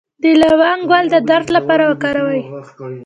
[0.21, 2.41] د لونګ ګل د درد لپاره وکاروئ